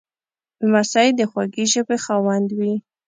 لمسی 0.65 1.07
د 1.19 1.21
خوږې 1.31 1.65
ژبې 1.73 1.97
خاوند 2.05 2.47
وي. 2.57 2.73